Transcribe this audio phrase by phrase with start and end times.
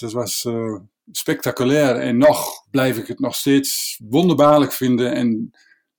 [0.00, 0.76] dat was uh,
[1.10, 1.96] spectaculair.
[1.96, 5.14] En nog blijf ik het nog steeds wonderbaarlijk vinden.
[5.14, 5.50] En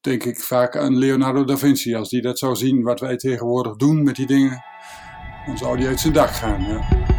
[0.01, 1.95] denk ik vaak aan Leonardo da Vinci.
[1.95, 4.63] Als die dat zou zien, wat wij tegenwoordig doen met die dingen,
[5.45, 6.61] dan zou die uit zijn dak gaan.
[6.61, 7.09] Ja.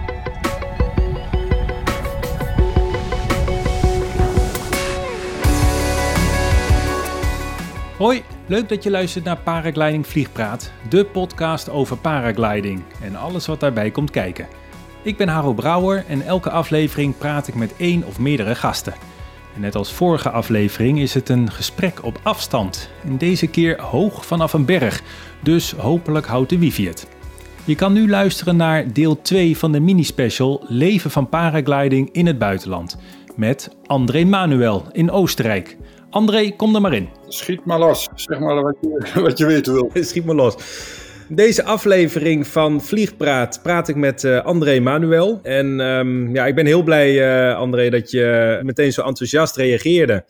[7.99, 13.61] Hoi, leuk dat je luistert naar Paragliding Vliegpraat, de podcast over paragliding en alles wat
[13.61, 14.62] daarbij komt kijken.
[15.05, 18.95] Ik ben Haro Brouwer en elke aflevering praat ik met één of meerdere gasten.
[19.55, 22.91] En net als vorige aflevering is het een gesprek op afstand.
[23.05, 25.03] En deze keer hoog vanaf een berg,
[25.41, 27.09] dus hopelijk houdt de wifi het.
[27.65, 32.39] Je kan nu luisteren naar deel 2 van de mini-special Leven van paragliding in het
[32.39, 32.99] buitenland.
[33.37, 35.77] Met André Manuel in Oostenrijk.
[36.11, 37.09] André, kom er maar in.
[37.29, 38.09] Schiet maar los.
[38.15, 39.91] Zeg maar wat je, wat je weten wil.
[39.95, 40.55] Schiet maar los.
[41.35, 45.41] Deze aflevering van Vliegpraat praat ik met uh, André Manuel.
[45.43, 47.13] En um, ja, ik ben heel blij,
[47.51, 50.25] uh, André, dat je meteen zo enthousiast reageerde.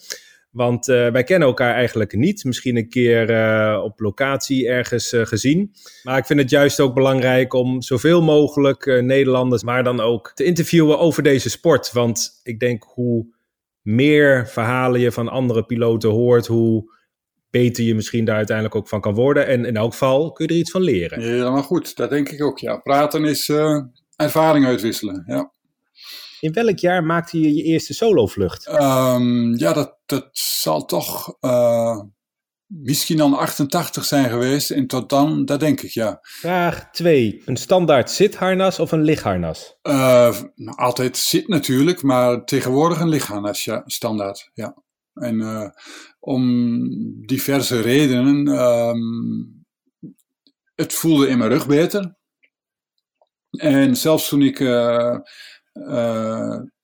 [0.50, 2.44] Want uh, wij kennen elkaar eigenlijk niet.
[2.44, 3.22] Misschien een keer
[3.82, 5.72] op locatie ergens gezien.
[6.02, 10.44] Maar ik vind het juist ook belangrijk om zoveel mogelijk Nederlanders, maar dan ook te
[10.44, 11.92] interviewen over deze sport.
[11.92, 13.26] Want ik denk hoe
[13.82, 16.90] meer verhalen je van andere piloten hoort, hoe
[17.52, 19.46] beter je misschien daar uiteindelijk ook van kan worden.
[19.46, 21.36] En in elk geval kun je er iets van leren.
[21.36, 22.58] Ja, maar goed, dat denk ik ook.
[22.58, 23.78] Ja, praten is uh,
[24.16, 25.24] ervaring uitwisselen.
[25.26, 25.52] Ja.
[26.40, 28.68] In welk jaar maakte je je eerste solovlucht?
[28.68, 32.00] Um, ja, dat, dat zal toch uh,
[32.66, 34.70] misschien dan 88 zijn geweest.
[34.70, 36.18] En tot dan, dat denk ik, ja.
[36.20, 37.42] Vraag 2.
[37.44, 39.76] Een standaard zitharnas of een lichtharnas?
[39.82, 39.92] Uh,
[40.54, 44.81] nou, altijd zit natuurlijk, maar tegenwoordig een lichtharnas, ja, standaard, ja.
[45.14, 45.68] En uh,
[46.20, 48.46] om diverse redenen.
[48.46, 49.64] Um,
[50.74, 52.16] het voelde in mijn rug beter.
[53.50, 55.18] En zelfs toen ik uh,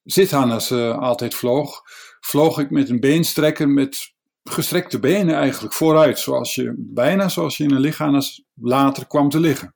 [0.03, 1.83] zitharnas altijd vloog,
[2.21, 6.19] vloog ik met een beenstrekker met gestrekte benen eigenlijk vooruit.
[6.19, 9.75] Zoals je, bijna zoals je in een lichtharnas later kwam te liggen.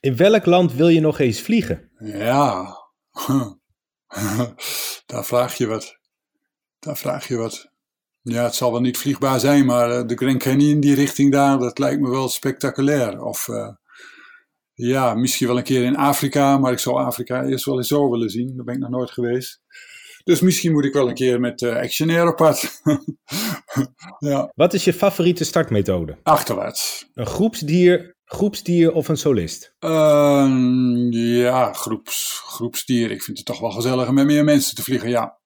[0.00, 1.90] In welk land wil je nog eens vliegen?
[1.98, 2.76] Ja,
[5.06, 6.00] daar vraag je wat.
[6.84, 7.70] Daar vraag je wat.
[8.22, 11.58] Ja, het zal wel niet vliegbaar zijn, maar uh, de Grand Canyon, die richting daar,
[11.58, 13.24] dat lijkt me wel spectaculair.
[13.24, 13.68] Of uh,
[14.72, 18.10] ja, misschien wel een keer in Afrika, maar ik zou Afrika eerst wel eens zo
[18.10, 18.56] willen zien.
[18.56, 19.60] Daar ben ik nog nooit geweest.
[20.24, 22.82] Dus misschien moet ik wel een keer met uh, Action Air op pad.
[24.18, 24.50] ja.
[24.54, 26.18] Wat is je favoriete startmethode?
[26.22, 27.08] Achterwaarts.
[27.14, 29.74] Een groepsdier, groepsdier of een solist?
[29.80, 33.10] Uh, ja, groeps, groepsdier.
[33.10, 35.40] Ik vind het toch wel gezelliger met meer mensen te vliegen, ja.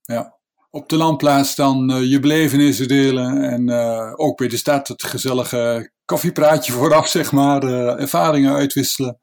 [0.00, 0.38] Ja
[0.70, 3.42] op de landplaats dan uh, je belevenissen delen.
[3.42, 7.64] En uh, ook bij de stad het gezellige koffiepraatje vooraf, zeg maar.
[7.64, 9.18] Uh, ervaringen uitwisselen.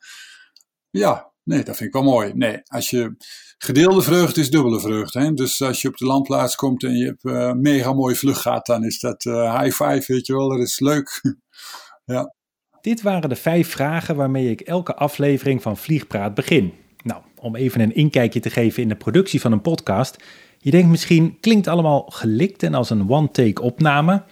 [0.89, 2.33] Ja, nee, dat vind ik wel mooi.
[2.33, 3.15] Nee, als je
[3.57, 5.19] gedeelde vreugde is dubbele vreugde.
[5.19, 5.33] Hè?
[5.33, 8.83] Dus als je op de landplaats komt en je hebt mega mooi vlucht gaat, dan
[8.83, 10.49] is dat high five, weet je wel.
[10.49, 11.21] Dat is leuk.
[12.05, 12.33] ja.
[12.81, 16.73] Dit waren de vijf vragen waarmee ik elke aflevering van Vliegpraat begin.
[17.03, 20.17] Nou, om even een inkijkje te geven in de productie van een podcast
[20.67, 24.23] je denkt misschien, klinkt allemaal gelikt en als een one-take opname.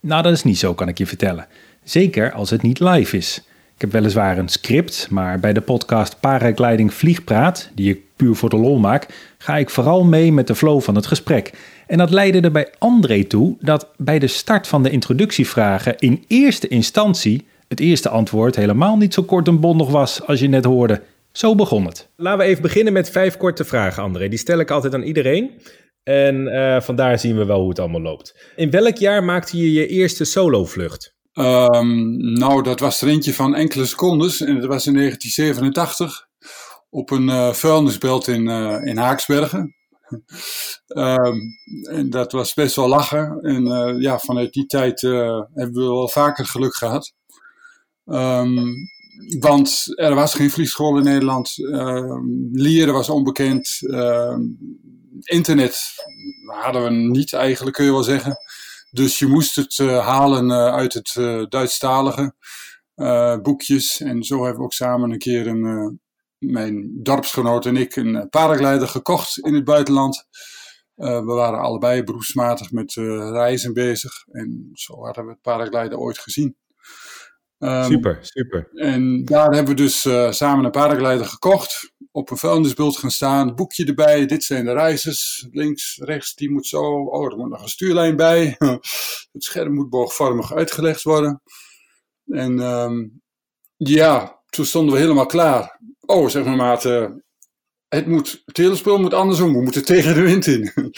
[0.00, 1.46] Nou, dat is niet zo, kan ik je vertellen.
[1.82, 3.44] Zeker als het niet live is.
[3.74, 8.48] Ik heb weliswaar een script, maar bij de podcast Paragliding Vliegpraat, die ik puur voor
[8.48, 11.52] de lol maak, ga ik vooral mee met de flow van het gesprek.
[11.86, 16.24] En dat leidde er bij André toe dat bij de start van de introductievragen in
[16.28, 20.64] eerste instantie het eerste antwoord helemaal niet zo kort en bondig was als je net
[20.64, 21.02] hoorde.
[21.36, 22.10] Zo begon het.
[22.16, 24.28] Laten we even beginnen met vijf korte vragen, André.
[24.28, 25.60] Die stel ik altijd aan iedereen.
[26.02, 28.52] En uh, vandaar zien we wel hoe het allemaal loopt.
[28.56, 31.14] In welk jaar maakte je je eerste solovlucht?
[31.32, 34.40] Um, nou, dat was er eentje van enkele secondes.
[34.40, 36.26] En dat was in 1987
[36.90, 39.74] op een uh, vuilnisbelt in, uh, in Haaksbergen.
[40.96, 41.40] um,
[41.98, 43.40] en dat was best wel lachen.
[43.40, 43.66] En
[44.00, 47.12] ja, vanuit die tijd hebben we wel vaker geluk gehad.
[48.04, 48.92] Um,
[49.38, 51.56] want er was geen vliegschool in Nederland.
[51.56, 52.18] Uh,
[52.52, 53.78] leren was onbekend.
[53.80, 54.36] Uh,
[55.20, 55.92] internet
[56.46, 58.36] hadden we niet eigenlijk, kun je wel zeggen.
[58.90, 62.34] Dus je moest het uh, halen eh, uit het uh, Duitsstalige
[63.42, 64.00] boekjes.
[64.00, 66.00] En zo hebben we ook samen een keer een,
[66.38, 70.26] mijn dorpsgenoot en ik een paraglider gekocht in het buitenland.
[70.94, 74.24] we waren allebei beroepsmatig met reizen bezig.
[74.30, 76.56] En zo hadden we het paraglider ooit gezien.
[77.64, 78.70] Um, super, super.
[78.74, 81.92] En daar hebben we dus uh, samen een paraglider gekocht.
[82.10, 84.26] Op een vuilnisbult gaan staan, boekje erbij.
[84.26, 85.46] Dit zijn de reizers.
[85.50, 86.82] Links, rechts, die moet zo.
[86.82, 88.56] Oh, er moet nog een stuurlijn bij.
[89.32, 91.42] Het scherm moet boogvormig uitgelegd worden.
[92.26, 93.22] En um,
[93.76, 95.80] ja, toen stonden we helemaal klaar.
[96.00, 97.06] Oh, zeg maar maat, uh,
[97.88, 99.52] het, moet, het hele spul moet andersom.
[99.52, 100.72] We moeten tegen de wind in.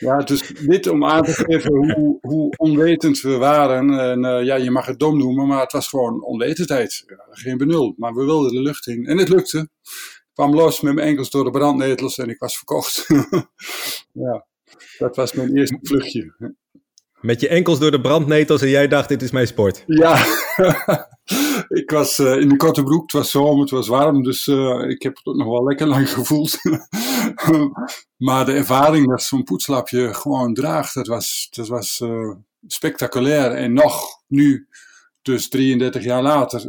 [0.00, 3.98] ja, dus dit om aan te geven hoe, hoe onwetend we waren.
[3.98, 7.02] En uh, ja, je mag het dom noemen, maar het was gewoon onwetendheid.
[7.06, 7.94] Ja, geen benul.
[7.96, 9.06] Maar we wilden de lucht in.
[9.06, 9.58] En het lukte.
[9.58, 13.06] Ik kwam los met mijn enkels door de brandnetels en ik was verkocht.
[14.12, 14.46] ja,
[14.98, 16.54] dat was mijn eerste vluchtje.
[17.20, 19.84] Met je enkels door de brandnetels en jij dacht, dit is mijn sport.
[19.86, 20.24] Ja,
[21.80, 24.88] ik was uh, in de korte broek, het was zomer, het was warm, dus uh,
[24.88, 26.58] ik heb het nog wel lekker lang gevoeld.
[28.26, 32.34] maar de ervaring dat zo'n poetslapje gewoon draagt, dat was, dat was uh,
[32.66, 33.52] spectaculair.
[33.52, 34.68] En nog nu,
[35.22, 36.64] dus 33 jaar later,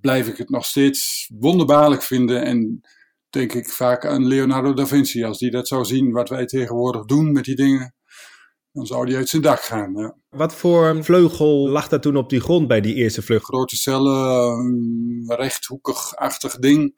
[0.00, 2.44] blijf ik het nog steeds wonderbaarlijk vinden.
[2.44, 2.80] En
[3.30, 7.04] denk ik vaak aan Leonardo da Vinci, als die dat zou zien, wat wij tegenwoordig
[7.04, 7.94] doen met die dingen
[8.74, 9.92] dan zou die uit zijn dak gaan.
[9.96, 10.16] Ja.
[10.28, 13.44] Wat voor vleugel lag daar toen op die grond bij die eerste vlucht?
[13.44, 16.92] Grote cellen, rechthoekig-achtig ding.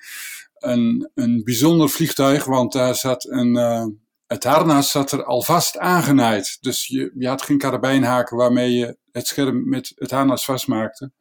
[0.57, 3.87] Een, een bijzonder vliegtuig, want daar zat een, uh,
[4.27, 6.59] het harnas zat er alvast aangenaaid.
[6.61, 11.13] Dus je, je had geen karabijnhaken waarmee je het scherm met het harnas vastmaakte.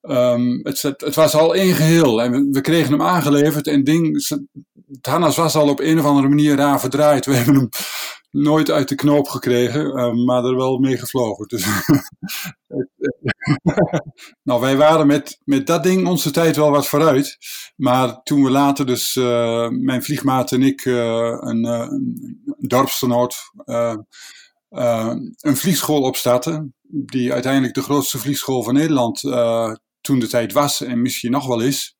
[0.00, 4.28] Um, het, het, was al één geheel en we, we, kregen hem aangeleverd en ding,
[4.86, 7.26] het was al op een of andere manier raar verdraaid.
[7.26, 7.68] We hebben hem
[8.30, 11.46] nooit uit de knoop gekregen, uh, maar er wel mee gevlogen.
[11.46, 11.66] Dus
[14.42, 17.36] nou, wij waren met, met dat ding onze tijd wel wat vooruit.
[17.76, 23.36] Maar toen we later dus, uh, mijn vliegmaat en ik, uh, een, een dorpsgenoot,
[25.38, 26.74] een vliegschool opstarten.
[26.88, 29.20] Die uiteindelijk de grootste vliegschool van Nederland
[30.00, 31.96] toen de tijd was en misschien nog wel is.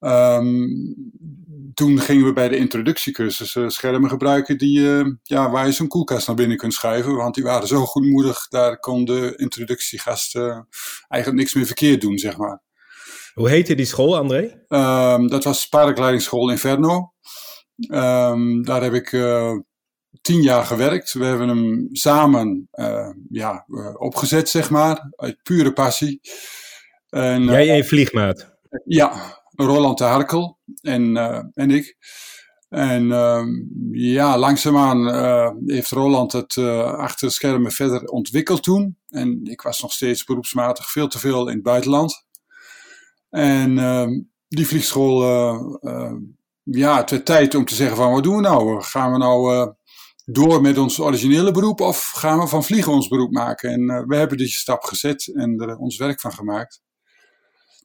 [0.00, 0.96] Um,
[1.74, 6.26] toen gingen we bij de introductiecursussen schermen gebruiken die, uh, ja, waar je zo'n koelkast
[6.26, 7.14] naar binnen kunt schuiven.
[7.14, 10.58] Want die waren zo goedmoedig, daar kon de introductiegast uh,
[11.08, 12.62] eigenlijk niks meer verkeerd doen, zeg maar.
[13.34, 14.64] Hoe heette die school, André?
[14.68, 17.12] Um, dat was Paardekleidingsschool Inferno.
[17.90, 19.52] Um, daar heb ik uh,
[20.20, 21.12] tien jaar gewerkt.
[21.12, 22.68] We hebben hem samen
[23.30, 23.66] ja,
[23.98, 26.20] opgezet, zeg maar, uit pure passie.
[27.08, 28.56] En, Jij een vliegmaat?
[28.84, 31.96] Ja, Roland de Harkel en, uh, en ik.
[32.68, 33.42] En uh,
[33.92, 38.98] ja, langzaamaan uh, heeft Roland het uh, achter de schermen verder ontwikkeld toen.
[39.08, 42.26] En ik was nog steeds beroepsmatig veel te veel in het buitenland.
[43.30, 45.22] En ehm, die vliegschool,
[46.62, 48.82] ja, het werd tijd om te zeggen van wat doen we nou?
[48.82, 49.72] Gaan we nou
[50.24, 53.70] door met ons originele beroep of gaan we van vliegen ons beroep maken?
[53.70, 56.82] En we hebben die stap gezet en er ons werk van gemaakt.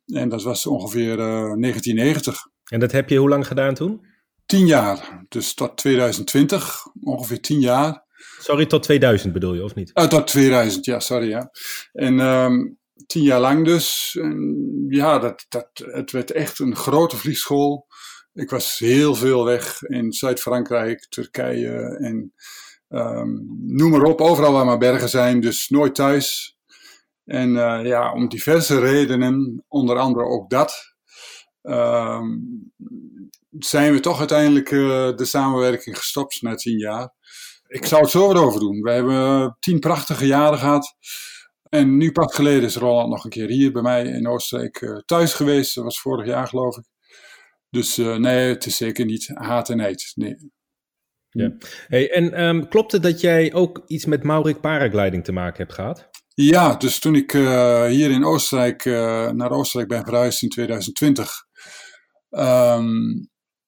[0.06, 2.34] En dat was ongeveer 1990.
[2.34, 2.42] Eh,
[2.74, 4.06] en dat heb je hoe lang gedaan toen?
[4.46, 5.26] Tien jaar.
[5.30, 8.06] Dus tot 2020, ongeveer tien jaar.
[8.40, 9.92] Sorry, tot 2000 bedoel je, of niet?
[9.94, 11.52] Uh, tot 2000, ja, sorry, ja.
[11.92, 12.78] En um,
[13.08, 14.18] tien jaar lang dus.
[14.22, 17.88] En ja, dat, dat, het werd echt een grote vliegschool.
[18.34, 22.34] Ik was heel veel weg in Zuid-Frankrijk, Turkije en
[22.90, 24.22] um, noem maar op.
[24.22, 26.53] Overal waar maar bergen zijn, dus nooit thuis.
[27.25, 30.96] En uh, ja, om diverse redenen, onder andere ook dat,
[31.64, 32.22] uh,
[33.60, 37.14] zijn we toch uiteindelijk uh, de samenwerking gestopt na tien jaar.
[37.68, 38.81] Ik zou het zo weer over doen.
[38.81, 40.96] We hebben tien prachtige jaren gehad.
[41.70, 45.34] En nu pas geleden is Roland nog een keer hier bij mij in Oostenrijk thuis
[45.34, 45.75] geweest.
[45.75, 46.84] Dat was vorig jaar geloof ik.
[47.70, 50.12] Dus nee, het is zeker niet haat en eet.
[50.16, 50.36] Nee.
[51.30, 51.54] Ja.
[51.88, 55.74] Hey, en um, klopt het dat jij ook iets met Maurik paragliding te maken hebt
[55.74, 56.10] gehad?
[56.36, 61.46] Ja, dus toen ik uh, hier in Oostenrijk uh, naar Oostenrijk ben verhuisd in 2020,
[62.30, 62.92] um, ehm,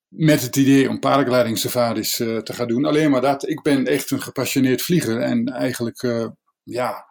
[0.08, 2.84] met het idee om paragliding safaris uh, te gaan doen.
[2.84, 6.30] Alleen maar dat, ik ben echt een gepassioneerd vlieger en eigenlijk,
[6.62, 7.04] ja,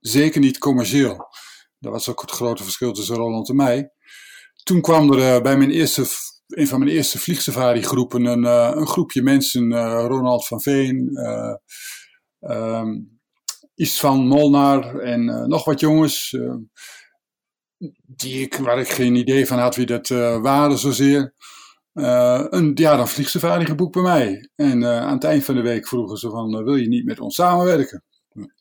[0.00, 1.26] zeker niet commercieel.
[1.78, 3.90] Dat was ook het grote verschil tussen Roland en mij.
[4.62, 6.06] Toen kwam er bij mijn eerste,
[6.46, 8.44] een van mijn eerste vliegsafari groepen een,
[8.78, 9.72] een groepje mensen,
[10.06, 11.10] Ronald van Veen,
[12.40, 13.11] um,
[13.82, 16.32] iets van Molnar en uh, nog wat jongens.
[16.32, 16.54] Uh,
[18.06, 21.34] die ik, waar ik geen idee van had wie dat uh, waren zozeer.
[21.92, 24.50] een, ja, dan vliegsafari geboekt bij mij.
[24.54, 27.34] En aan het eind van de week vroegen ze van, wil je niet met ons
[27.34, 28.04] samenwerken?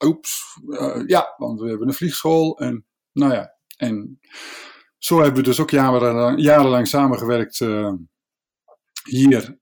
[0.05, 0.59] Oeps,
[1.05, 2.59] ja, want we hebben een vliegschool.
[2.59, 4.19] En nou ja, en
[4.97, 7.65] zo hebben we dus ook jarenlang, jarenlang samengewerkt
[9.03, 9.57] hier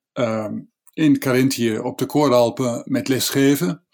[0.93, 3.87] in Carinthië op de Kooralpen met lesgeven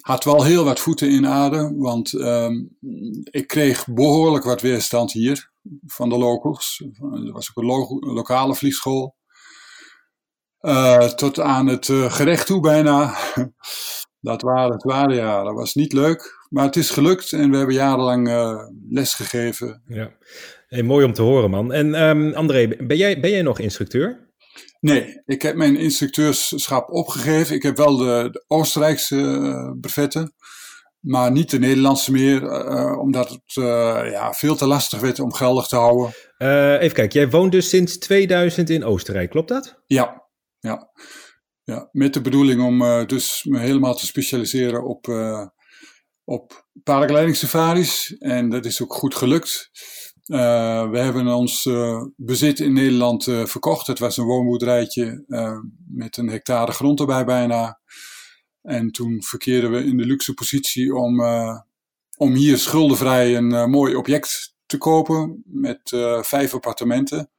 [0.00, 2.76] had wel heel wat voeten in aarde, want um,
[3.30, 5.50] ik kreeg behoorlijk wat weerstand hier
[5.86, 6.82] van de locals.
[7.00, 9.18] Er was ook een lo lokale vliegschool.
[10.60, 13.16] Uh, tot aan het uh, gerecht toe bijna.
[14.20, 15.44] dat waren het ware jaren.
[15.44, 19.82] Dat was niet leuk, maar het is gelukt en we hebben jarenlang uh, les gegeven.
[19.86, 20.12] Ja,
[20.82, 21.72] mooi om te horen man.
[21.72, 24.29] En um, André, ben jij, ben jij nog instructeur?
[24.80, 27.54] Nee, ik heb mijn instructeurschap opgegeven.
[27.54, 30.34] Ik heb wel de, de Oostenrijkse uh, brevetten,
[31.00, 33.64] maar niet de Nederlandse meer, uh, omdat het uh,
[34.10, 36.14] ja, veel te lastig werd om geldig te houden.
[36.78, 39.82] even kijken, jij woont dus sinds 2000 in Oostenrijk, klopt dat?
[39.86, 40.90] Ja, ja.
[41.64, 45.06] ja met de bedoeling om dus me helemaal te specialiseren op,
[46.24, 47.36] op paragliding
[48.18, 49.70] En dat is ook goed gelukt.
[50.30, 53.86] Uh, we hebben ons uh, bezit in Nederland uh, verkocht.
[53.86, 55.24] Het was een woonboerderijtje
[55.88, 57.80] met een hectare grond erbij bijna.
[58.62, 61.20] En toen verkeerden we in de luxe positie om,
[62.16, 65.80] om hier schuldenvrij een mooi object te kopen met
[66.20, 67.30] vijf appartementen.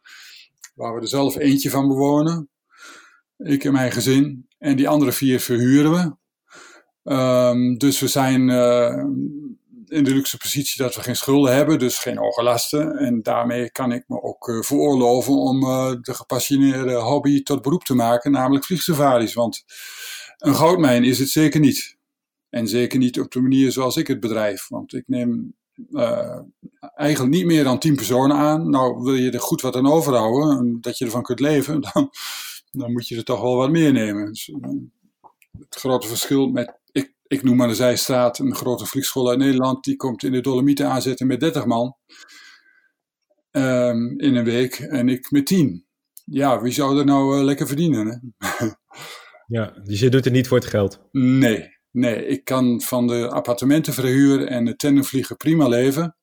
[0.76, 2.50] Waar we er zelf eentje van bewonen.
[3.38, 4.48] Ik en mijn gezin.
[4.58, 6.20] En die andere vier verhuren we.
[7.14, 8.50] Um, dus we zijn
[9.92, 12.98] in de luxe positie dat we geen schulden hebben, dus geen overlasten.
[12.98, 17.84] En daarmee kan ik me ook uh, veroorloven om uh, de gepassioneerde hobby tot beroep
[17.84, 19.34] te maken, namelijk vliegsafaris.
[19.34, 19.64] Want
[20.38, 21.98] een goudmijn is het zeker niet.
[22.50, 24.68] En zeker niet op de manier zoals ik het bedrijf.
[24.68, 25.56] Want ik neem
[25.90, 26.40] uh,
[26.96, 28.70] eigenlijk niet meer dan tien personen aan.
[28.70, 32.10] Nou, wil je er goed wat aan overhouden, dat je ervan kunt leven, dan,
[32.72, 34.26] dan moet je er toch wel wat meer nemen.
[34.26, 34.52] Dus,
[35.60, 36.80] het grote verschil met
[37.32, 40.90] ik noem maar de Zijstraat, een grote vliegschool uit Nederland, die komt in de Dolomieten
[40.90, 41.96] aanzetten met 30 man
[43.52, 45.86] um, in een week en ik met 10.
[46.26, 48.08] Ja, wie zou er nou uh, lekker verdienen?
[48.08, 48.66] Hè?
[49.58, 51.08] ja, dus je doet het niet voor het geld?
[51.12, 52.26] Nee, nee.
[52.26, 56.18] Ik kan van de appartementen verhuren en de tandemvliegen prima leven.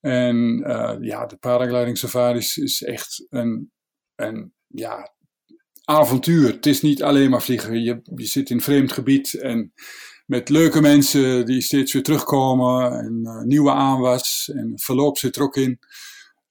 [0.00, 3.72] En uh, ja, de paragliding safaris is echt een,
[4.14, 5.13] een ja,
[5.84, 6.52] avontuur.
[6.52, 7.82] Het is niet alleen maar vliegen.
[7.82, 9.72] Je, je zit in vreemd gebied en
[10.26, 12.92] met leuke mensen die steeds weer terugkomen.
[12.92, 15.78] En uh, nieuwe aanwas en verloop zit er ook in.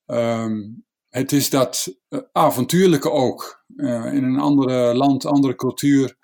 [0.06, 3.66] Um, het is dat uh, avontuurlijke ook.
[3.76, 6.18] Uh, in een andere land, andere cultuur.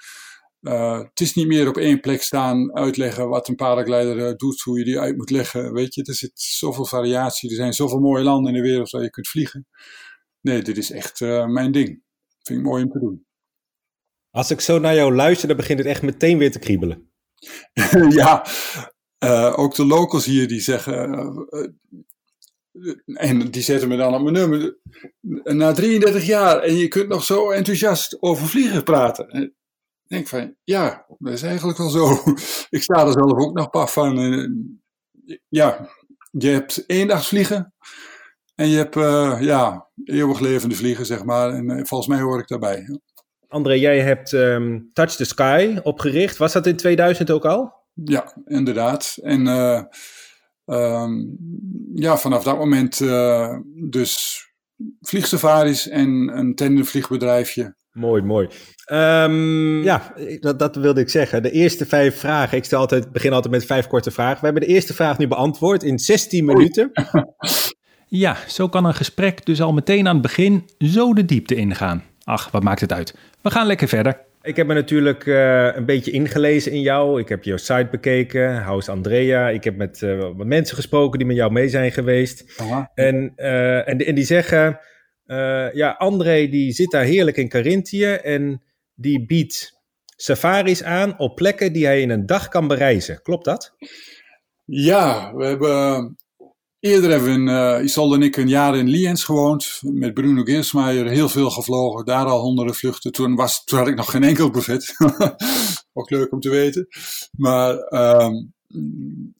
[0.59, 4.85] het is niet meer op één plek staan uitleggen wat een paraglider doet, hoe je
[4.85, 5.73] die uit moet leggen.
[5.73, 7.49] Weet je, er zit zoveel variatie.
[7.49, 9.67] Er zijn zoveel mooie landen in de wereld waar je kunt vliegen.
[10.41, 12.01] Nee, dit is echt mijn ding.
[12.49, 13.25] Vind ik mooi om te doen.
[14.31, 17.11] Als ik zo naar jou luister, dan begint het echt meteen weer te kriebelen.
[18.09, 18.45] ja,
[19.23, 21.09] uh, ook de locals hier die zeggen.
[22.71, 24.77] Uh, en die zetten me dan op mijn nummer.
[25.43, 29.29] Na 33 jaar en je kunt nog zo enthousiast over vliegen praten.
[29.29, 29.53] En ik
[30.07, 32.33] denk van, ja, dat is eigenlijk wel zo.
[32.77, 34.15] ik sta er zelf ook nog paf van.
[35.49, 35.89] ja,
[36.31, 37.73] je hebt één dag vliegen.
[38.59, 41.49] En je hebt, uh, ja, eeuwig levende vliegen, zeg maar.
[41.49, 42.99] En uh, volgens mij hoor ik daarbij.
[43.47, 46.37] André, jij hebt um, Touch the Sky opgericht.
[46.37, 47.73] Was dat in 2000 ook al?
[47.93, 49.17] Ja, inderdaad.
[49.21, 49.81] En uh,
[50.65, 51.37] um,
[51.93, 52.97] ja, vanaf dat moment
[53.89, 54.43] dus
[55.01, 57.75] vliegsafaris en een tandemvliegbedrijfje.
[57.91, 58.49] Mooi, mooi.
[58.91, 61.43] Um, ja, dat, dat, wilde ik zeggen.
[61.43, 62.57] De eerste vijf vragen.
[62.57, 64.39] Ik stel altijd, begin altijd met vijf korte vragen.
[64.39, 66.91] We hebben de eerste vraag nu beantwoord in 16 minuten.
[68.11, 72.03] Ja, zo kan een gesprek dus al meteen aan het begin zo de diepte ingaan.
[72.23, 73.15] Ach, wat maakt het uit?
[73.41, 74.21] We gaan lekker verder.
[74.41, 77.19] Ik heb me natuurlijk uh, een beetje ingelezen in jou.
[77.19, 79.49] Ik heb jouw site bekeken, House Andrea.
[79.49, 82.61] Ik heb met uh, wat mensen gesproken die met jou mee zijn geweest.
[82.93, 84.79] En, uh, en, en, die zeggen,
[85.73, 88.61] ja, André die zit daar heerlijk in Carinthië en
[88.95, 89.79] die biedt
[90.15, 93.21] safaris aan op plekken die hij in een dag kan bereizen.
[93.21, 93.75] Klopt dat?
[94.65, 96.17] Ja, we hebben
[96.79, 99.79] Eerder hebben we in uh, Isolde en ik een jaar in Liens gewoond.
[99.81, 102.05] Met Bruno Geersmaier heel veel gevlogen.
[102.05, 103.11] Daar al honderden vluchten.
[103.11, 104.95] Toen, was, had ik nog geen enkel buffet.
[105.93, 106.87] Ook leuk om te weten.
[107.31, 108.29] Maar uh,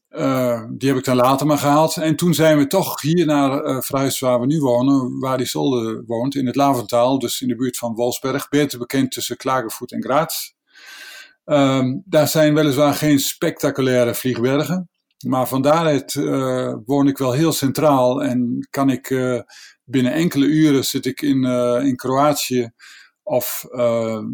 [0.10, 1.98] uh, die heb ik dan later maar gehaald.
[1.98, 5.20] En toen zijn we toch hier naar uh, waar we nu wonen.
[5.20, 6.36] Waar Isolde woont.
[6.36, 7.20] In het Laventaal.
[7.20, 8.50] Dus in de buurt van Wolfsberg.
[8.50, 10.52] Beter bekend tussen Klagenvoet en Graz.
[11.46, 14.90] Um, daar zijn weliswaar geen spectaculaire vliegbergen.
[15.28, 19.42] Maar van daaruit uh, woon ik wel heel centraal en kan ik uh,
[19.84, 22.72] binnen enkele uren zit ik in, uh, in Kroatië
[23.24, 23.66] of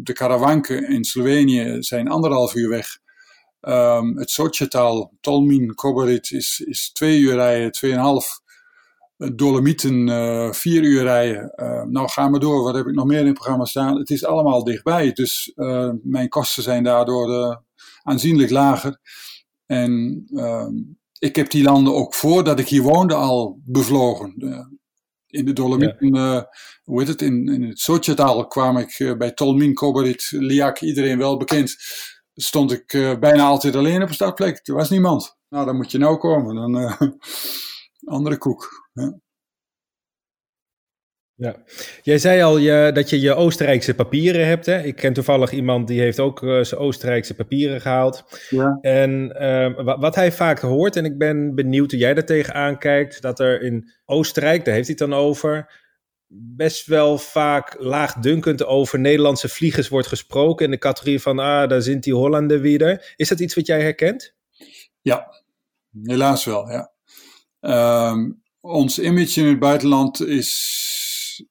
[0.02, 2.98] de Karawanken in Slovenië zijn anderhalf uur weg.
[3.60, 8.40] Um, het Sochetaal, Tolmin, Kobarit is, is twee uur rijden, tweeënhalf.
[9.34, 11.52] Dolomieten, vier uur rijden.
[11.90, 12.62] nou, ga maar door.
[12.62, 13.98] Wat heb ik nog meer in het programma staan?
[13.98, 15.12] Het is allemaal dichtbij.
[15.12, 15.52] Dus
[16.02, 17.62] mijn kosten zijn daardoor
[18.02, 19.00] aanzienlijk lager.
[19.66, 20.68] En uh,
[21.18, 24.34] ik heb die landen ook voordat ik hier woonde al bevlogen.
[25.26, 26.36] In de Dolomieten, ja.
[26.36, 26.42] uh,
[26.84, 31.18] hoe heet het, in, in het Sochetaal kwam ik uh, bij Tolmin, Kobarit, Liak, iedereen
[31.18, 31.76] wel bekend.
[32.34, 34.60] Stond ik bijna altijd alleen op een startplek.
[34.62, 35.36] Er was niemand.
[35.48, 36.54] Nou, dan moet je nou komen.
[36.54, 36.96] Dan
[38.16, 38.88] andere koek.
[38.92, 39.18] Ja.
[41.38, 41.56] Ja,
[42.02, 44.66] jij zei al je, dat je je Oostenrijkse papieren hebt.
[44.66, 44.82] Hè?
[44.82, 48.24] Ik ken toevallig iemand die heeft ook uh, zijn Oostenrijkse papieren gehaald.
[48.50, 48.78] Ja.
[48.80, 53.22] En uh, wat hij vaak hoort, en ik ben benieuwd hoe jij daar tegenaan kijkt,
[53.22, 55.72] dat er in Oostenrijk, daar heeft hij het dan over,
[56.56, 61.82] best wel vaak laagdunkend over Nederlandse vliegers wordt gesproken in de categorie van, ah, daar
[61.82, 63.14] zijn die Hollanden weer.
[63.16, 64.34] Is dat iets wat jij herkent?
[65.00, 65.26] Ja,
[66.02, 66.92] helaas wel, ja.
[68.10, 70.95] Um, ons image in het buitenland is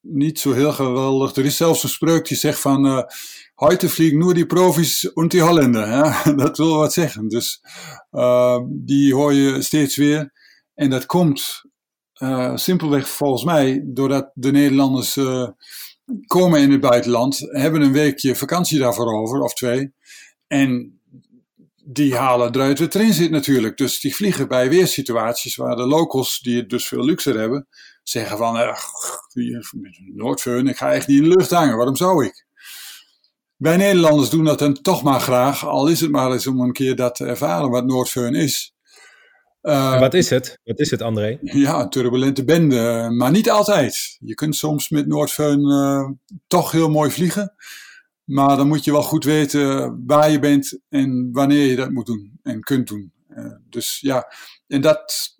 [0.01, 1.35] niet zo heel geweldig.
[1.35, 2.85] Er is zelfs een spreuk die zegt van...
[2.85, 3.01] Uh,
[3.57, 5.87] Heute vliegen nur die Profis und die Holländer.
[5.87, 6.33] Ja?
[6.37, 7.27] Dat wil wat zeggen.
[7.27, 7.61] Dus
[8.11, 10.33] uh, die hoor je steeds weer.
[10.73, 11.61] En dat komt
[12.21, 15.17] uh, simpelweg volgens mij doordat de Nederlanders
[16.25, 19.93] komen in het buitenland, hebben een weekje vakantie daarvoor over, of twee.
[20.47, 20.99] En
[21.85, 23.77] die halen eruit wat erin zit natuurlijk.
[23.77, 27.67] Dus die vliegen bij weersituaties waar de locals, die het dus veel luxer hebben,
[28.09, 28.77] zeggen van, eh,
[30.13, 32.45] Noordfeun, ik ga echt niet in de lucht hangen, waarom zou ik?
[33.55, 36.73] Wij Nederlanders doen dat dan toch maar graag, al is het maar eens om een
[36.73, 38.73] keer dat te ervaren wat Noordfeun is.
[39.61, 40.59] Uh, wat is het?
[40.63, 41.37] Wat is het, André?
[41.41, 44.17] Ja, een turbulente bende, maar niet altijd.
[44.19, 46.09] Je kunt soms met Noordfeun uh,
[46.47, 47.55] toch heel mooi vliegen.
[48.23, 52.05] Maar dan moet je wel goed weten waar je bent en wanneer je dat moet
[52.05, 53.13] doen en kunt doen.
[53.29, 54.33] Uh, dus ja,
[54.67, 55.34] en dat,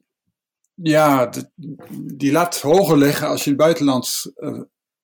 [0.76, 1.30] ja,
[2.16, 4.62] die lat hoger leggen als je in het buitenland uh,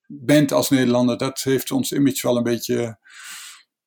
[0.08, 3.00] bent als Nederlander, dat heeft ons image wel een beetje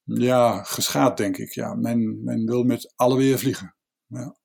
[0.05, 1.53] ja, geschaad, denk ik.
[1.53, 3.75] Ja, men, men wil met alle weer vliegen.
[4.07, 4.37] Ja.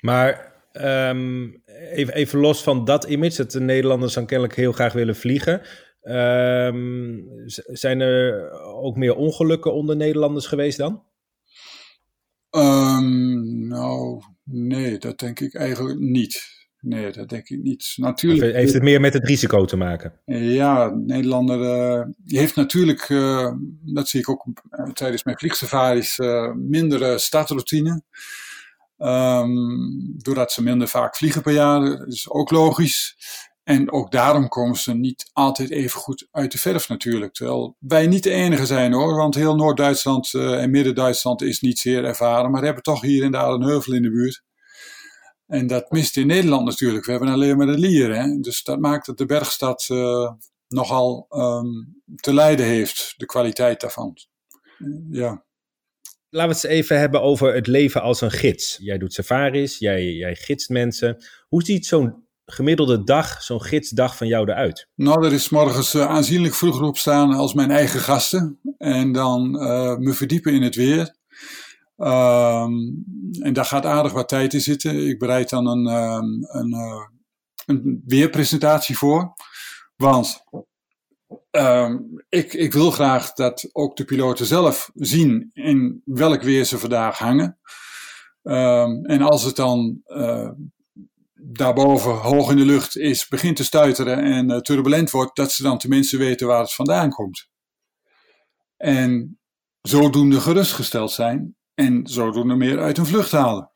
[0.00, 4.92] Maar um, even, even los van dat image, dat de Nederlanders dan kennelijk heel graag
[4.92, 5.62] willen vliegen.
[6.02, 7.24] Um,
[7.54, 11.04] zijn er ook meer ongelukken onder Nederlanders geweest dan?
[12.50, 16.54] Um, nou, Nee, dat denk ik eigenlijk niet.
[16.80, 17.92] Nee, dat denk ik niet.
[17.96, 18.54] Natuurlijk.
[18.54, 20.20] heeft het meer met het risico te maken?
[20.24, 26.18] Ja, Nederlander uh, heeft natuurlijk, uh, dat zie ik ook uh, tijdens mijn vliegsafaris,
[26.54, 28.02] mindere startroutine.
[28.98, 33.16] Um, doordat ze minder vaak vliegen per jaar, dat is ook logisch.
[33.66, 37.34] En ook daarom komen ze niet altijd even goed uit de verf natuurlijk.
[37.34, 41.78] Terwijl wij niet de enige zijn hoor, want heel Noord-Duitsland uh, en Midden-Duitsland is niet
[41.78, 42.50] zeer ervaren.
[42.50, 44.42] Maar hebben toch hier en daar een heuvel in de buurt.
[45.46, 47.04] En dat mist in Nederland natuurlijk.
[47.04, 48.14] We hebben alleen maar de Lier.
[48.14, 48.40] Hè?
[48.40, 50.30] Dus dat maakt dat de bergstad uh,
[50.68, 54.16] nogal um, te lijden heeft, de kwaliteit daarvan.
[55.10, 55.44] ja.
[56.28, 58.78] Laten we het even hebben over het leven als een gids.
[58.80, 61.24] Jij doet safaris, jij, jij gidst mensen.
[61.48, 64.88] Hoe ziet zo'n gemiddelde dag, zo'n gidsdag van jou eruit?
[64.94, 68.60] Nou, er is morgens uh, aanzienlijk vroeger opstaan als mijn eigen gasten.
[68.78, 71.14] En dan uh, me verdiepen in het weer.
[71.96, 73.04] Um,
[73.40, 75.08] en daar gaat aardig wat tijd in zitten.
[75.08, 77.06] Ik bereid dan een, um, een, uh,
[77.66, 79.34] een weerpresentatie voor.
[79.96, 80.44] Want
[81.50, 86.78] um, ik, ik wil graag dat ook de piloten zelf zien in welk weer ze
[86.78, 87.58] vandaag hangen.
[89.02, 90.02] en als het dan
[91.42, 95.62] daarboven hoog in de lucht is, begint te stuiteren en uh, turbulent wordt, dat ze
[95.62, 97.48] dan tenminste weten waar het vandaan komt.
[98.76, 99.38] En
[99.82, 103.70] zodoende gerustgesteld zijn en zodoende meer uit een vlucht halen.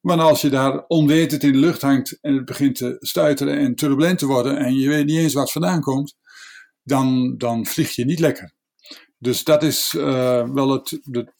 [0.00, 3.74] Maar als je daar onwetend in de lucht hangt en het begint te stuiteren en
[3.74, 6.16] turbulent te worden en je weet niet eens wat vandaan komt,
[6.82, 8.55] dan, dan vlieg je niet lekker.
[9.26, 11.32] Dus dat is uh, wel het, het,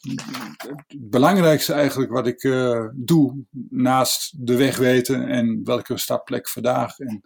[0.96, 6.99] belangrijkste eigenlijk wat ik uh, doe naast de weg weten en welke startplek vandaag.
[6.99, 7.20] En,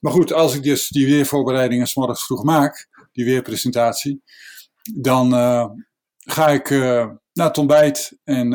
[0.00, 4.22] maar goed, als ik dus die weervoorbereidingen morgens vroeg maak, die weerpresentatie,
[4.94, 5.66] dan uh,
[6.18, 6.70] ga ik
[7.32, 8.50] naar het ontbijt en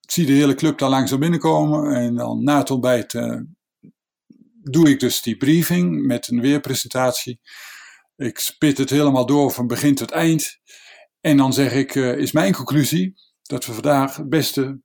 [0.00, 1.94] zie de hele club daar langzaam binnenkomen.
[1.94, 3.12] En dan na het ontbijt
[4.62, 7.40] doe ik dus die briefing met een weerpresentatie.
[8.16, 10.62] Ik spit het helemaal door van begin tot eind.
[11.24, 14.80] En dan zeg ik, uh, is mijn conclusie dat we vandaag het beste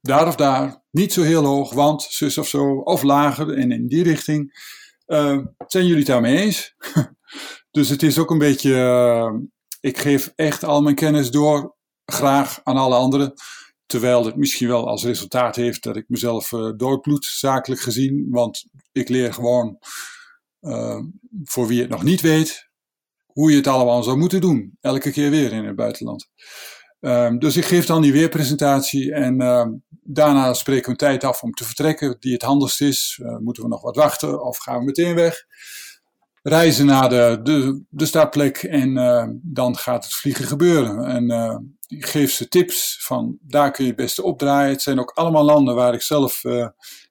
[0.00, 3.86] daar of daar, niet zo heel hoog, want zus of zo, of lager en in
[3.86, 4.52] die richting.
[5.06, 6.74] Uh, zijn jullie het daarmee eens?
[7.70, 9.32] dus het is ook een beetje, uh,
[9.80, 13.32] ik geef echt al mijn kennis door, graag aan alle anderen.
[13.86, 16.72] Terwijl het misschien wel als resultaat heeft dat ik mezelf uh,
[17.18, 18.26] zakelijk gezien.
[18.30, 19.78] Want ik leer gewoon,
[21.44, 22.67] voor wie het nog niet weet,
[23.38, 24.76] hoe je het allemaal zou moeten doen.
[24.80, 26.28] Elke keer weer in het buitenland.
[27.00, 29.66] Um, dus ik geef dan die weerpresentatie en uh,
[30.02, 33.20] daarna spreken we een tijd af om te vertrekken die het handigst is.
[33.22, 35.44] Uh, moeten we nog wat wachten of gaan we meteen weg?
[36.42, 41.04] Reizen naar de, de, de startplek en uh, dan gaat het vliegen gebeuren.
[41.04, 44.72] En ik geef ze tips van daar kun je het beste opdraaien.
[44.72, 46.42] Het zijn ook allemaal landen waar ik zelf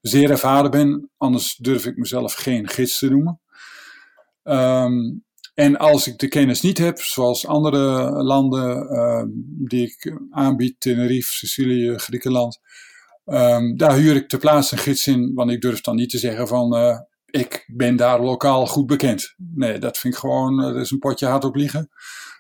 [0.02, 1.10] zeer ervaren ben.
[1.18, 3.40] Anders durf ik mezelf geen gids te noemen.
[4.44, 4.94] Ehm,
[5.58, 9.28] en als ik de kennis niet heb, zoals andere landen ehm,
[9.68, 12.60] die ik aanbied, Tenerife, Sicilië, Griekenland,
[13.26, 16.18] ehm, daar huur ik ter plaatse een gids in, want ik durf dan niet te
[16.18, 19.34] zeggen van uh, ik ben daar lokaal goed bekend.
[19.38, 21.90] Nee, dat vind ik gewoon, dat is een potje hard op liegen.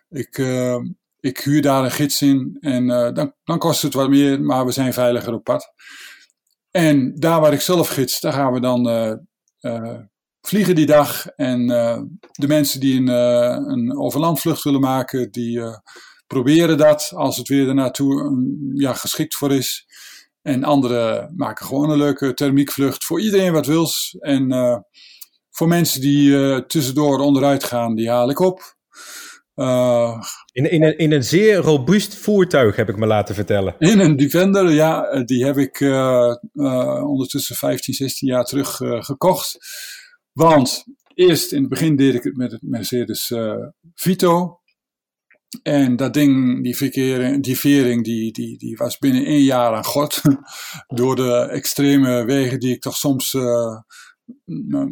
[0.09, 0.77] Ik, uh,
[1.19, 4.65] ik huur daar een gids in en uh, dan, dan kost het wat meer, maar
[4.65, 5.73] we zijn veiliger op pad.
[6.71, 8.87] En daar waar ik zelf gids, daar gaan we dan
[10.47, 11.27] vliegen die dag.
[11.27, 11.67] En
[12.31, 13.07] de mensen die een,
[13.71, 15.61] een overlandvlucht willen maken, die
[16.27, 18.37] proberen dat als het weer ernaartoe
[18.73, 19.85] ja, geschikt voor is.
[20.41, 24.15] En anderen maken gewoon een leuke thermiekvlucht voor iedereen wat wils.
[24.19, 24.51] En
[25.51, 28.75] voor mensen die tussendoor onderuit gaan, die haal ik op.
[29.55, 33.75] Uh, in, in, een, in een zeer robuust voertuig, heb ik me laten vertellen.
[33.79, 35.23] In een Defender, ja.
[35.23, 35.81] Die heb ik
[37.03, 39.57] ondertussen 15, 16 jaar terug gekocht.
[40.37, 43.33] Want eerst in het begin deed ik het met het Mercedes
[43.95, 44.59] Vito.
[45.63, 50.21] En dat ding, die, verkering, die vering, die, die, was binnen één jaar aan god.
[50.87, 53.33] Door de extreme wegen die ik toch soms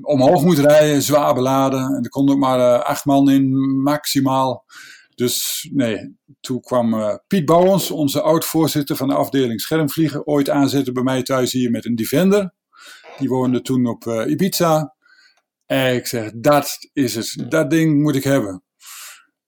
[0.01, 1.95] omhoog moet rijden, zwaar beladen.
[1.95, 4.65] En er kon ook maar uh, acht man in, maximaal.
[5.15, 11.03] Dus nee, toen kwam Piet Bouwens, onze oud-voorzitter van de afdeling schermvliegen, ooit aanzetten bij
[11.03, 12.53] mij thuis hier met een Defender.
[13.17, 14.94] Die woonde toen op Ibiza.
[15.65, 17.45] En ik zeg, dat is het.
[17.49, 18.63] Dat ding moet ik hebben.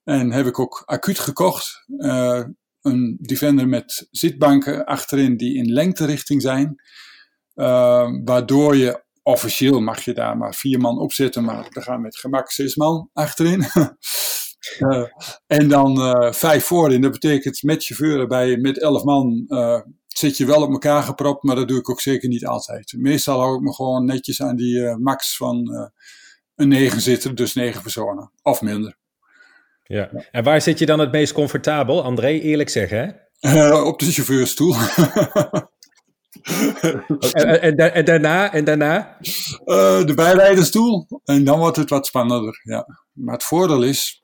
[0.04, 1.84] En heb ik ook acuut gekocht.
[2.80, 6.82] een Defender met zitbanken achterin die in lengterichting zijn.
[8.24, 12.18] waardoor je officieel mag je daar maar vier man op zitten, maar er gaan met
[12.18, 13.64] gemak zes man achterin.
[14.78, 15.04] uh,
[15.46, 17.00] en dan uh, vijf voorin.
[17.00, 21.42] Dat betekent met chauffeur erbij, met elf man uh, zit je wel op elkaar gepropt,
[21.42, 22.94] maar dat doe ik ook zeker niet altijd.
[22.96, 25.70] Meestal hou ik me gewoon netjes aan die max van
[26.54, 28.96] een negen zitten, dus negen personen, of minder.
[29.82, 30.10] Ja.
[30.30, 32.28] En waar zit je dan het meest comfortabel, André?
[32.28, 33.74] Eerlijk zeggen, hè?
[33.80, 34.74] op de chauffeurstoel.
[37.32, 38.52] en, en, en, daarna?
[38.52, 39.16] En daarna?
[39.64, 41.06] Uh, de bijrijdersstoel.
[41.24, 42.60] En dan wordt het wat spannender.
[42.62, 42.86] Ja.
[43.12, 44.22] Maar het voordeel is,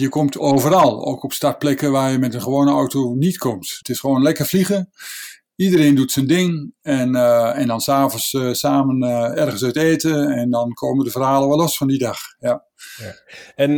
[0.00, 1.04] je komt overal.
[1.06, 3.74] Ook op startplekken waar je met een gewone auto niet komt.
[3.78, 4.90] Het is gewoon lekker vliegen.
[5.56, 6.74] Iedereen doet zijn ding.
[6.82, 9.02] En, uh, en dan s'avonds uh, samen
[9.36, 10.30] ergens uit eten.
[10.30, 12.18] En dan komen de verhalen wel los van die dag.
[12.38, 12.64] Ja.
[12.96, 13.14] ja.
[13.54, 13.72] En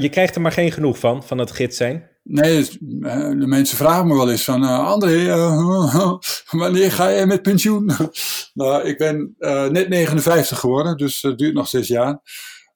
[0.00, 2.12] je krijgt er maar geen genoeg van, van het gids zijn?
[2.24, 2.58] Nee,
[3.00, 6.14] eh, de mensen vragen me wel eens van, uh, André, uh,
[6.50, 7.90] wanneer ga je met pensioen?
[8.54, 12.20] nou, ik ben uh, net 59 geworden, dus het duurt nog zes jaar.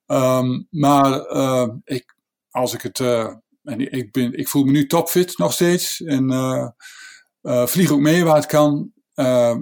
[0.07, 1.21] Um, maar
[1.85, 2.15] ik,
[2.51, 3.01] als ik het,
[3.63, 6.75] en ik, ben, ik voel me nu topfit nog steeds en
[7.43, 8.93] vlieg ook mee waar het kan.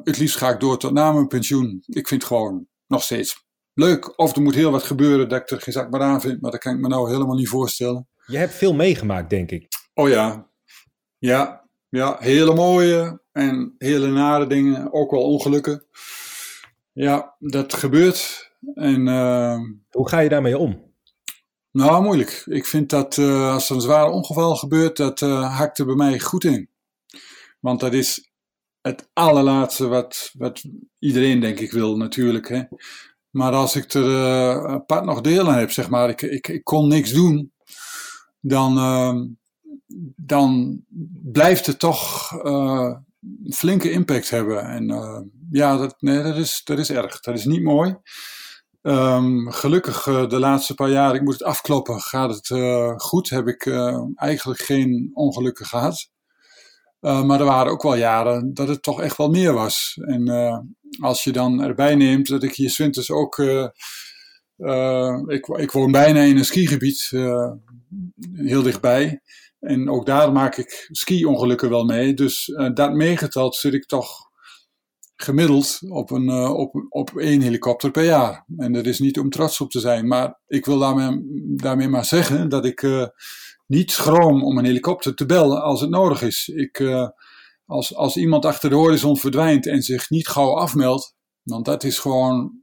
[0.03, 1.83] het liefst ga ik door tot na mijn pensioen.
[1.87, 4.18] Ik vind het gewoon nog steeds leuk.
[4.18, 6.51] Of er moet heel wat gebeuren dat ik er geen zak maar aan vind, maar
[6.51, 8.09] dat kan ik me nou helemaal niet voorstellen.
[8.27, 9.68] Je hebt veel meegemaakt, denk ik.
[9.94, 10.51] Oh ja.
[11.18, 15.87] Ja, ja, hele mooie en hele nare dingen, ook wel ongelukken.
[16.92, 18.51] Ja, dat gebeurt.
[18.75, 19.59] En, uh,
[19.90, 20.86] Hoe ga je daarmee om?
[21.77, 22.43] Nou, moeilijk.
[22.47, 25.95] Ik vind dat uh, als er een zwaar ongeval gebeurt, dat uh, hakt er bij
[25.95, 26.71] mij goed in.
[27.61, 28.31] Want dat is
[28.81, 30.62] het allerlaatste wat, wat
[30.99, 32.49] iedereen, denk ik, wil natuurlijk.
[32.49, 32.62] Hè.
[33.31, 36.65] Maar als ik er uh, apart nog deel aan heb, zeg maar, ik, ik, ik
[36.65, 37.53] kon niks doen,
[38.41, 39.23] dan, uh,
[40.17, 40.83] dan
[41.23, 42.97] blijft het toch uh,
[43.49, 44.65] flinke impact hebben.
[44.65, 44.87] En
[45.51, 47.21] ja, dat, nee, dat, is, dat is erg.
[47.21, 47.97] Dat is niet mooi.
[48.87, 52.46] Um, gelukkig uh, de laatste paar jaar, ik moet het afkloppen, gaat het
[53.03, 53.31] goed.
[53.31, 53.66] Heb ik
[54.14, 56.11] eigenlijk geen ongelukken gehad.
[57.01, 59.99] maar er waren ook wel jaren dat het toch echt wel meer was.
[60.01, 60.29] En
[61.01, 63.38] als je dan erbij neemt dat ik hier winters ook
[65.27, 67.11] ik, ik, woon bijna in een skigebied,
[68.33, 69.20] heel dichtbij.
[69.61, 72.14] En ook daar maak ik ski-ongelukken wel mee.
[72.14, 74.27] Dus dat meegeteld zit ik toch
[75.16, 78.44] gemiddeld op, een, op, op één helikopter per jaar.
[78.57, 80.07] En dat is niet om trots op te zijn.
[80.07, 81.20] Maar ik wil daarmee,
[81.57, 83.11] daarmee maar zeggen dat ik
[83.66, 86.48] niet schroom om een helikopter te bellen als het nodig is.
[86.48, 86.83] Ik,
[87.66, 91.98] als, als iemand achter de horizon verdwijnt en zich niet gauw afmeldt, want dat is
[91.98, 92.61] gewoon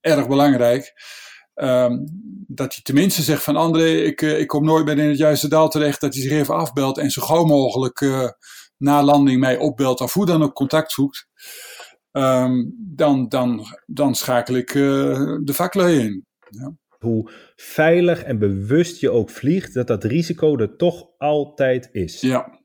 [0.00, 0.92] erg belangrijk
[1.54, 2.04] Um,
[2.46, 5.68] dat hij tenminste zegt van André, ik, ik kom nooit meer in het juiste daal
[5.68, 6.00] terecht.
[6.00, 8.00] Dat hij zich even afbelt en zo gauw mogelijk
[8.76, 11.28] na landing mij opbelt of hoe dan ook contact zoekt.
[12.16, 16.26] Um, dan, dan, dan schakel ik uh, de vaklui in.
[16.48, 16.76] Ja.
[16.98, 22.20] Hoe veilig en bewust je ook vliegt, dat dat risico er toch altijd is.
[22.20, 22.64] Ja,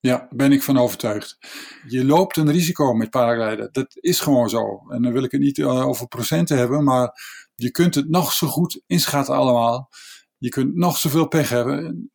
[0.00, 1.38] ja, ben ik van overtuigd.
[1.86, 3.68] Je loopt een risico met paragliden.
[3.72, 4.82] Dat is gewoon zo.
[4.88, 7.12] En dan wil ik het niet over procenten hebben, maar
[7.54, 9.88] Je kunt het nog zo goed inschatten allemaal.
[10.36, 12.10] Je kunt nog zoveel pech hebben.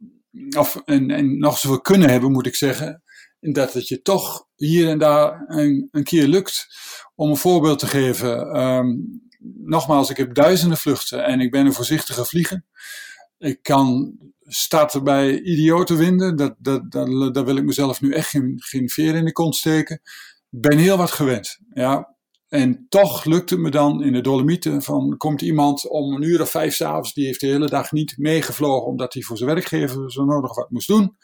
[0.57, 3.03] Of, en, en nog zoveel kunnen hebben, moet ik zeggen.
[3.41, 6.67] Dat het je toch hier en daar een, een keer lukt.
[7.15, 8.61] Om een voorbeeld te geven.
[8.61, 9.21] Um,
[9.63, 12.63] nogmaals, ik heb duizenden vluchten en ik ben een voorzichtige vlieger.
[13.37, 16.35] Ik kan starten bij idiote winden.
[16.35, 19.55] Dat, dat, dat, daar wil ik mezelf nu echt geen, geen veer in de kont
[19.55, 20.01] steken.
[20.49, 21.59] Ben heel wat gewend.
[21.73, 22.15] Ja.
[22.51, 26.41] En toch lukt het me dan in de Dolomieten van komt iemand om een uur
[26.41, 30.11] of vijf s'avonds, die heeft de hele dag niet meegevlogen omdat hij voor zijn werkgever
[30.11, 31.15] zo nodig wat moest doen.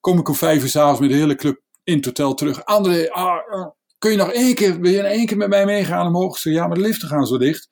[0.00, 2.64] Kom ik om vijf uur s'avonds met de hele club in het terug.
[2.64, 6.06] André, ah, ah, kun je nog één keer, wil je één keer met mij meegaan
[6.06, 6.42] omhoog?
[6.42, 7.68] Ja, maar de liften gaan zo dicht.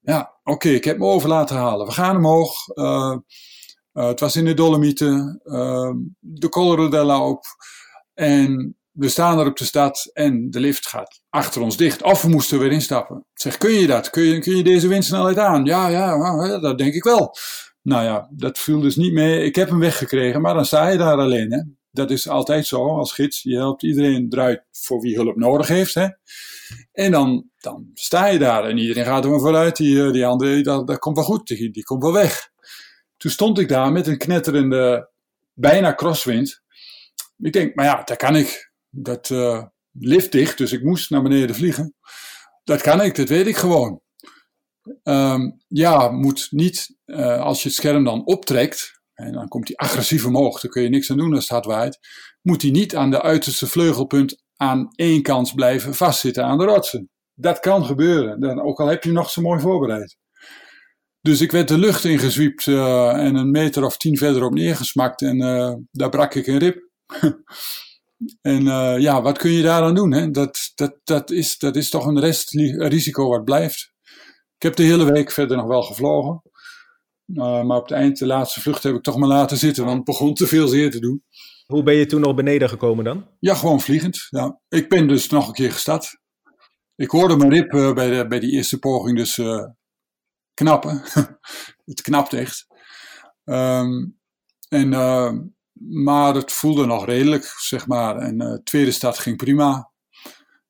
[0.00, 1.86] Ja, oké, ik heb me over laten halen.
[1.86, 2.68] We gaan omhoog.
[2.74, 3.16] Uh,
[3.92, 5.40] uh, het was in de Dolomieten.
[5.44, 7.44] Uh, de Coloradella op.
[8.14, 12.02] En we staan er op de stad en de lift gaat achter ons dicht.
[12.02, 13.26] Of we moesten weer instappen.
[13.34, 14.10] Zeg, kun je dat?
[14.10, 15.64] Kun je, kun je deze windsnelheid aan?
[15.64, 17.36] Ja, ja, dat denk ik wel.
[17.82, 19.44] Nou ja, dat viel dus niet mee.
[19.44, 21.52] Ik heb hem weggekregen, maar dan sta je daar alleen.
[21.52, 21.60] Hè?
[21.90, 23.42] Dat is altijd zo als gids.
[23.42, 25.94] Je helpt iedereen eruit voor wie hulp nodig heeft.
[25.94, 26.08] Hè?
[26.92, 29.76] En dan, dan sta je daar en iedereen gaat er maar vooruit.
[29.76, 32.50] Die, eh, die andere, dat, dat komt wel goed, die, die komt wel weg.
[33.16, 35.10] Toen stond ik daar met een knetterende,
[35.52, 36.62] bijna crosswind.
[37.38, 38.71] Ik denk, maar ja, dat kan ik.
[38.94, 41.94] Dat uh, lift dicht, dus ik moest naar beneden vliegen.
[42.64, 44.00] Dat kan ik, dat weet ik gewoon.
[45.02, 49.76] Um, ja, moet niet, uh, als je het scherm dan optrekt, en dan komt hij
[49.76, 51.98] agressief omhoog, daar kun je niks aan doen als het hard waait,
[52.42, 57.10] moet hij niet aan de uiterste vleugelpunt aan één kant blijven vastzitten aan de rotsen.
[57.34, 60.16] Dat kan gebeuren, dan, ook al heb je nog zo mooi voorbereid.
[61.20, 65.38] Dus ik werd de lucht ingezwiept uh, en een meter of tien verderop neergesmakt en
[65.90, 66.90] daar brak ik een rib.
[68.40, 70.12] en uh, ja, wat kun je daaraan doen?
[70.12, 70.30] Hè?
[70.30, 73.92] Dat, dat, dat, is, dat is toch een restrisico wat blijft.
[74.56, 76.42] Ik heb de hele week verder nog wel gevlogen.
[77.34, 80.04] maar op het eind, de laatste vlucht, heb ik toch maar laten zitten, want het
[80.04, 81.24] begon te veel zeer te doen.
[81.66, 83.26] Hoe ben je toen nog beneden gekomen dan?
[83.38, 84.26] Ja, gewoon vliegend.
[84.30, 84.60] Ja.
[84.68, 86.20] Ik ben dus nog een keer gestart.
[86.94, 89.40] Ik hoorde mijn rib bij, de, bij die eerste poging dus
[90.54, 91.02] knappen.
[91.84, 92.66] het knapt echt.
[93.44, 94.18] Um,
[94.68, 94.92] en,
[95.88, 98.16] maar het voelde nog redelijk, zeg maar.
[98.16, 99.90] En de uh, tweede stad ging prima.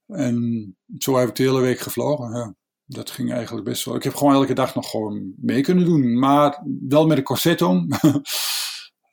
[0.07, 2.37] En zo heb ik de hele week gevlogen.
[2.37, 2.55] Ja.
[2.85, 3.95] Dat ging eigenlijk best wel.
[3.95, 6.19] Ik heb gewoon elke dag nog gewoon mee kunnen doen.
[6.19, 7.89] Maar wel met een corset om.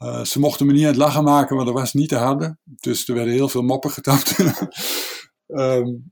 [0.03, 2.57] uh, ze mochten me niet aan het lachen maken, want dat was niet te harde.
[2.63, 4.37] Dus er werden heel veel moppen getapt.
[5.47, 6.11] um,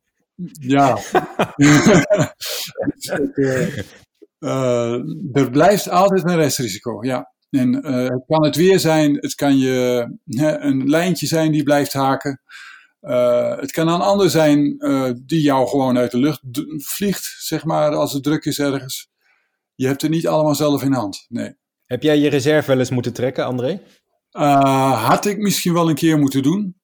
[0.59, 0.97] ja.
[4.39, 4.93] Uh,
[5.33, 7.33] er blijft altijd een restrisico, ja.
[7.49, 11.63] En uh, het kan het weer zijn, het kan je hè, een lijntje zijn die
[11.63, 12.41] blijft haken.
[13.01, 14.77] Uh, het kan een ander zijn
[15.25, 16.41] die jou gewoon uit de lucht
[16.77, 19.09] vliegt, zeg maar, als het druk is ergens.
[19.75, 21.55] Je hebt het niet allemaal zelf in hand, nee.
[21.85, 23.81] Heb jij je reserve wel eens moeten trekken, André?
[24.31, 26.81] had ik misschien wel een keer moeten doen,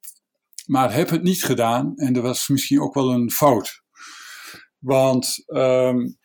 [0.65, 1.93] maar heb het niet gedaan.
[1.95, 3.84] En dat was misschien ook wel een fout.
[4.80, 6.17] Want um,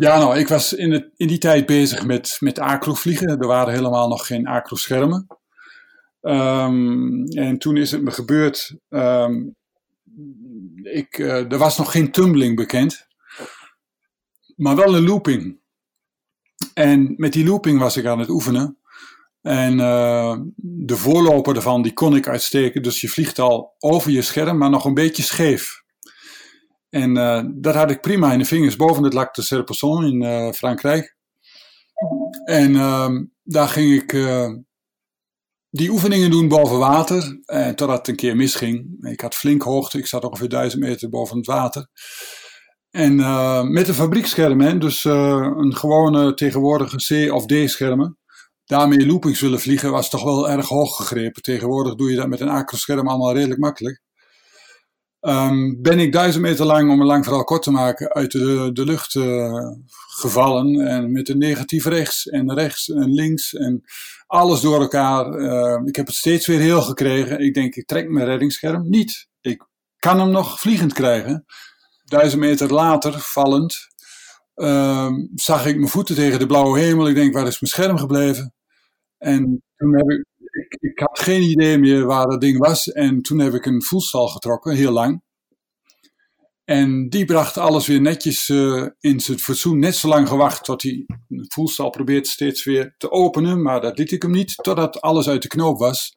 [0.00, 3.28] ja, nou, ik was in, in die tijd bezig met, met acro-vliegen.
[3.28, 5.26] Er waren helemaal nog geen acro-schermen.
[6.22, 8.76] Um, en toen is het me gebeurd.
[8.88, 9.56] Um,
[10.82, 13.06] ik, uh, er was nog geen tumbling bekend,
[14.56, 15.58] maar wel een looping.
[16.74, 18.78] En met die looping was ik aan het oefenen.
[19.42, 22.82] En uh, de voorloper ervan, die kon ik uitsteken.
[22.82, 25.79] Dus je vliegt al over je scherm, maar nog een beetje scheef.
[26.90, 30.22] En uh, dat had ik prima in de vingers boven het Lac de Serpesson in
[30.22, 31.16] uh, Frankrijk.
[32.44, 33.08] En uh,
[33.42, 34.50] daar ging ik uh,
[35.70, 39.06] die oefeningen doen boven water, en totdat het een keer misging.
[39.06, 41.88] Ik had flink hoogte, ik zat ongeveer duizend meter boven het water.
[42.90, 43.16] En
[43.72, 46.96] met een fabriekscherm, dus een gewone tegenwoordige
[47.28, 48.18] C- of D-schermen.
[48.64, 51.42] Daarmee loopings willen vliegen was toch wel erg hoog gegrepen.
[51.42, 54.02] Tegenwoordig doe je dat met een acro-scherm allemaal redelijk makkelijk.
[55.20, 58.70] Um, ben ik duizend meter lang, om een lang verhaal kort te maken, uit de,
[58.72, 59.68] de lucht uh,
[60.08, 60.86] gevallen.
[60.86, 63.82] En met een negatief rechts en rechts en links en
[64.26, 65.38] alles door elkaar.
[65.38, 67.40] Uh, ik heb het steeds weer heel gekregen.
[67.40, 69.28] Ik denk, ik trek mijn reddingsscherm niet.
[69.40, 69.66] Ik
[69.98, 71.44] kan hem nog vliegend krijgen.
[72.04, 73.76] Duizend meter later, vallend,
[74.54, 77.08] uh, zag ik mijn voeten tegen de blauwe hemel.
[77.08, 78.54] Ik denk, waar is mijn scherm gebleven?
[79.18, 80.24] En toen heb ik
[80.80, 82.86] ik, had geen idee meer waar dat ding was.
[82.86, 85.22] En toen heb ik een voelstal getrokken, heel lang.
[86.64, 89.78] En die bracht alles weer netjes uh, in zijn fatsoen.
[89.78, 93.62] Net zo lang gewacht tot hij de voelstal probeert steeds weer te openen.
[93.62, 96.16] Maar dat liet ik hem niet, totdat alles uit de knoop was.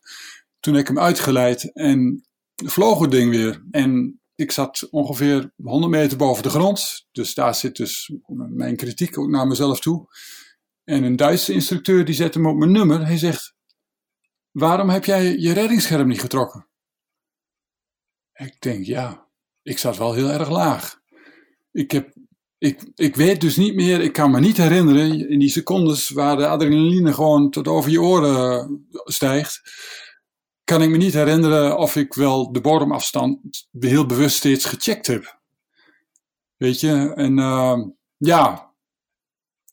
[0.60, 3.64] Toen heb ik hem uitgeleid en vloog het ding weer.
[3.72, 7.06] En Ik zat ongeveer 100 meter boven de grond.
[7.12, 8.12] Dus daar zit dus
[8.50, 10.08] mijn kritiek ook naar mezelf toe.
[10.84, 13.06] En een Duitse instructeur die zette me op mijn nummer.
[13.06, 13.53] Hij zegt,
[14.54, 16.68] waarom heb jij je reddingsscherm niet getrokken?
[18.34, 19.28] Ik denk, ja,
[19.62, 21.02] ik zat wel heel erg laag.
[21.72, 22.14] Ik, heb,
[22.58, 26.38] ik, ik weet dus niet meer, ik kan me niet herinneren in die secondes waar
[26.38, 29.62] de adrenaline gewoon tot over je oren stijgt.
[30.64, 35.42] Kan ik me niet herinneren of ik wel de bodemafstand heel bewust steeds gecheckt heb.
[36.58, 37.80] Weet je, en uh,
[38.18, 38.73] ja,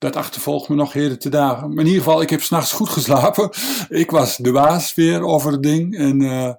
[0.01, 1.69] dat achtervolgt me nog heden te dagen.
[1.69, 3.51] Maar in ieder geval, ik heb s'nachts goed geslapen.
[3.89, 5.97] Ik was de baas weer over het ding.
[5.97, 6.53] En, uh,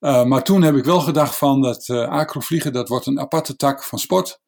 [0.00, 3.56] uh, maar toen heb ik wel gedacht van dat uh, acrovliegen, dat wordt een aparte
[3.56, 4.40] tak van sport.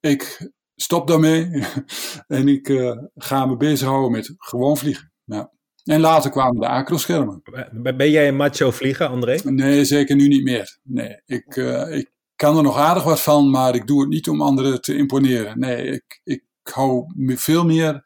[0.00, 1.64] Ik stop daarmee
[2.26, 2.72] en ik
[3.14, 5.12] ga me bezighouden met gewoon vliegen.
[5.24, 5.52] Ja.
[5.84, 7.42] En later kwamen de acroschermen.
[7.96, 9.38] Ben jij een macho vlieger, André?
[9.44, 10.78] Nee, zeker nu niet meer.
[10.82, 11.56] Nee, ik,
[11.90, 14.96] ik kan er nog aardig wat van, maar ik doe het niet om anderen te
[14.96, 15.58] imponeren.
[15.58, 18.04] Nee, ik, ik hou veel meer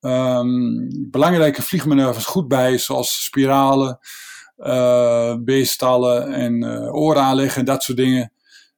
[0.00, 3.98] um, belangrijke vliegmanoeuvres goed bij, zoals spiralen,
[4.58, 8.32] uh, beestallen en uh, oren aanleggen en dat soort dingen.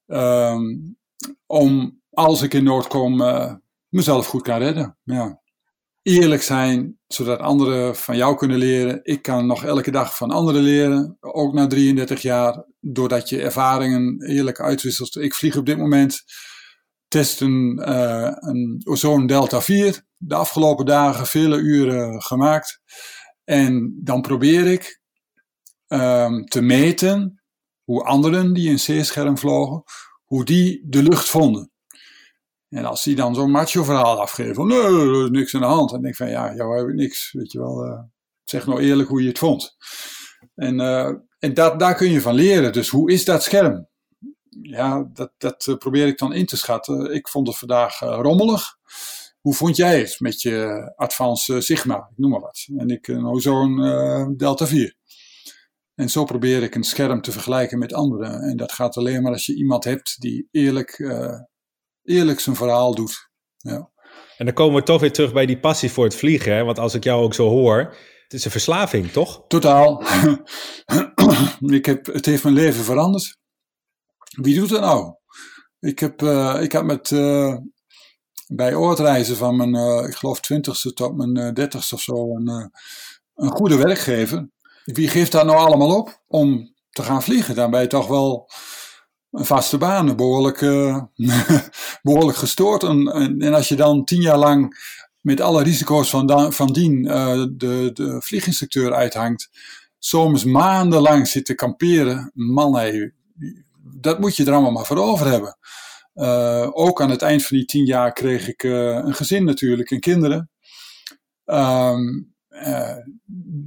[0.07, 0.97] Um,
[1.47, 3.53] om als ik in nood kom, uh,
[3.89, 4.97] mezelf goed kan redden.
[5.05, 5.41] Ja.
[6.03, 9.01] Eerlijk zijn, zodat anderen van jou kunnen leren.
[9.03, 14.23] Ik kan nog elke dag van anderen leren, ook na 33 jaar, doordat je ervaringen
[14.27, 15.17] eerlijk uitwisselt.
[15.17, 16.23] Ik vlieg op dit moment
[17.11, 20.05] testen uh, een Ozone Delta 4.
[20.17, 22.81] De afgelopen dagen vele uren gemaakt.
[23.45, 25.01] En dan probeer ik
[25.89, 27.43] um, te meten
[27.85, 29.83] hoe anderen die een C-scherm vlogen,
[30.25, 31.71] hoe die de lucht vonden.
[32.69, 35.67] En als die dan zo'n macho verhaal afgeven van nee, er is niks aan de
[35.67, 35.91] hand.
[35.91, 37.33] Dan denk ik van ja, jou heb ik niks.
[37.33, 38.01] Weet je wel, uh,
[38.45, 39.77] zeg nou eerlijk hoe je het vond.
[40.55, 42.73] En, uh, en dat, daar kun je van leren.
[42.73, 43.89] Dus hoe is dat scherm?
[44.63, 47.15] Ja, dat, dat eh, probeer ik dan in te schatten.
[47.15, 48.79] Ik vond het vandaag uh, rommelig.
[49.41, 51.97] Hoe vond jij het met je Advance Sigma?
[51.97, 52.67] Ik noem maar wat.
[52.77, 54.95] En ik een Ozone uh, Delta 4.
[55.95, 58.41] En zo probeer ik een scherm te vergelijken met anderen.
[58.41, 61.41] En dat gaat alleen maar als je iemand hebt die eerlijk, uh,
[62.03, 63.31] eerlijk zijn verhaal doet.
[63.57, 63.91] Ja.
[64.37, 66.55] En dan komen we toch weer terug bij die passie voor het vliegen.
[66.55, 66.65] Hè?
[66.65, 67.79] Want als ik jou ook zo hoor,
[68.23, 69.45] het is een verslaving, toch?
[69.49, 70.03] Totaal.
[71.79, 73.40] ik heb, het heeft mijn leven veranderd.
[74.37, 75.15] Wie doet dat nou?
[75.81, 77.57] Ik heb, uh, ik heb met, uh,
[78.47, 82.71] bij oortreizen van mijn, uh, ik geloof, twintigste tot mijn dertigste of zo, een,
[83.35, 84.49] een goede werkgever.
[84.85, 87.55] Wie geeft dat nou allemaal op om te gaan vliegen?
[87.55, 88.51] Dan ben je toch wel
[89.31, 90.59] een vaste baan, behoorlijk,
[92.03, 92.83] behoorlijk gestoord.
[92.83, 94.79] En, en, en, als je dan tien jaar lang
[95.21, 99.51] met alle risico's van, van dien de, de vlieginstructeur uithangt,
[99.99, 103.15] soms maandenlang zit te kamperen, man, hey,
[103.97, 105.59] dat moet je er allemaal maar voor over hebben.
[106.15, 109.91] Uh, ook aan het eind van die tien jaar kreeg ik uh, een gezin natuurlijk
[109.91, 110.51] en kinderen.
[111.45, 112.97] Um, uh,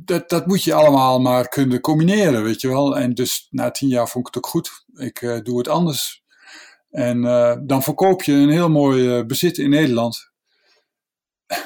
[0.05, 2.97] dat, dat moet je allemaal maar kunnen combineren, weet je wel.
[2.97, 4.85] En dus na tien jaar vond ik het ook goed.
[4.93, 6.23] Ik doe het anders.
[6.89, 7.21] En
[7.65, 10.31] dan verkoop je een heel mooi bezit in Nederland.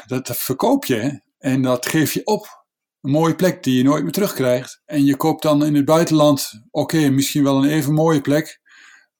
[0.06, 2.66] Dat, verkoop je en dat geef je op
[3.02, 4.82] een mooie plek die je nooit meer terugkrijgt.
[4.86, 8.62] En je koopt dan in het buitenland, oké, misschien wel een even mooie plek,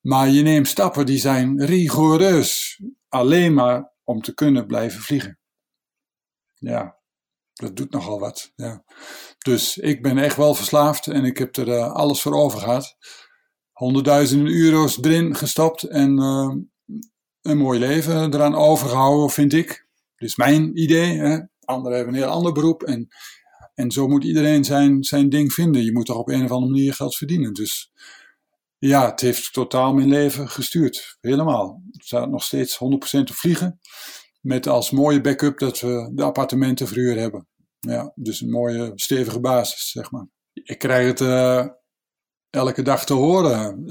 [0.02, 5.40] maar je neemt stappen die zijn rigoureus, alleen maar om te kunnen blijven vliegen.
[6.54, 6.98] Ja,
[7.54, 8.52] dat doet nogal wat.
[8.56, 8.84] Ja.
[9.38, 12.98] Dus ik ben echt wel verslaafd en ik heb er uh, alles voor over gehad.
[13.72, 16.56] Honderdduizenden euro's erin gestopt en uh,
[17.42, 19.88] een mooi leven eraan overgehouden, vind ik.
[20.18, 21.18] Is mijn idee.
[21.18, 21.40] Hè.
[21.60, 23.08] Anderen hebben een heel ander beroep en
[23.78, 25.84] en zo moet iedereen zijn, zijn ding vinden.
[25.84, 27.54] Je moet toch op een of andere manier geld verdienen.
[27.54, 27.92] Dus
[28.78, 31.18] ja, het heeft totaal mijn leven gestuurd.
[31.22, 31.82] Helemaal.
[31.92, 32.80] Het staat nog steeds
[33.20, 33.80] 100% te vliegen.
[34.42, 37.48] Met als mooie backup dat we de appartementen verhuur hebben.
[37.80, 40.28] Ja, dus een mooie stevige basis, zeg maar.
[40.54, 41.68] Ik krijg het uh,
[42.50, 43.84] elke dag te horen.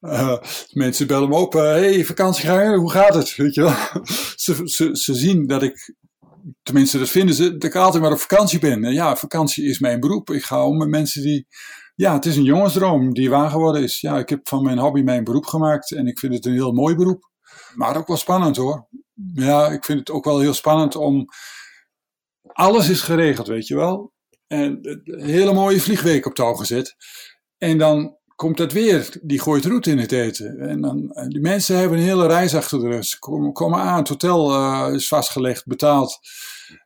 [0.00, 0.38] Uh,
[0.72, 1.54] mensen bellen me op.
[1.54, 3.36] Uh, hey, vakantieganger, hoe gaat het?
[3.36, 4.04] Weet je wel?
[4.44, 5.94] ze, ze zien dat ik
[6.62, 8.84] tenminste, dat vinden ze, dat ik altijd maar op vakantie ben.
[8.84, 10.30] En ja, vakantie is mijn beroep.
[10.30, 11.46] Ik ga om met mensen die,
[11.94, 14.00] ja, het is een jongensdroom die waar geworden is.
[14.00, 16.72] Ja, ik heb van mijn hobby mijn beroep gemaakt en ik vind het een heel
[16.72, 17.30] mooi beroep.
[17.74, 18.88] Maar ook wel spannend hoor.
[19.34, 21.26] Ja, ik vind het ook wel heel spannend om,
[22.52, 24.12] alles is geregeld, weet je wel.
[24.46, 26.96] En een hele mooie vliegweek op touw gezet.
[27.58, 30.58] En dan komt het weer, die gooit roet in het eten.
[30.58, 33.18] En dan, die mensen hebben een hele reis achter de rug.
[33.18, 36.18] Komen, komen aan, het hotel uh, is vastgelegd, betaald.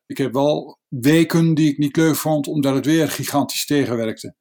[0.07, 4.35] Ik heb wel weken die ik niet leuk vond, omdat het weer gigantisch tegenwerkte.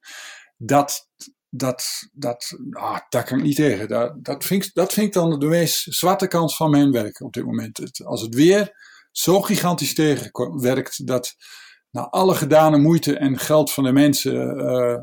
[0.56, 1.08] Dat,
[1.48, 3.88] dat, dat, ah, daar kan ik niet tegen.
[3.88, 7.32] Dat, dat, vind ik, dat vind dan de meest zwarte kant van mijn werk op
[7.32, 8.04] dit moment.
[8.04, 8.72] Als het weer
[9.10, 11.34] zo gigantisch tegenwerkt dat
[11.94, 14.96] na alle gedane moeite en geld van de mensen uh,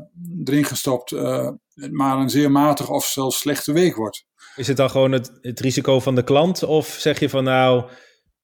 [0.44, 1.48] erin gestopt, uh,
[1.90, 4.24] maar een zeer matig of zelfs slechte week wordt.
[4.56, 6.62] Is het dan gewoon het, het risico van de klant?
[6.62, 7.90] Of zeg je van nou,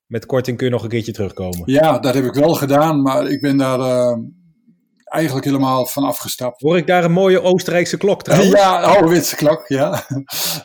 [0.06, 1.62] met korting kun je nog een keertje terugkomen?
[1.64, 4.16] Ja, dat heb ik wel gedaan, maar ik ben daar uh,
[5.04, 6.60] eigenlijk helemaal van afgestapt.
[6.60, 8.52] Hoor ik daar een mooie Oostenrijkse klok trouwens?
[8.52, 10.04] Ja, een ouderwetse klok, ja.